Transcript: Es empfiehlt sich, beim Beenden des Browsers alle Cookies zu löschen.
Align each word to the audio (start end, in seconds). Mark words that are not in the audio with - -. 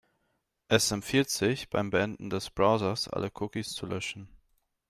Es 0.67 0.89
empfiehlt 0.89 1.29
sich, 1.29 1.69
beim 1.69 1.91
Beenden 1.91 2.31
des 2.31 2.49
Browsers 2.49 3.07
alle 3.07 3.31
Cookies 3.39 3.73
zu 3.73 3.85
löschen. 3.85 4.29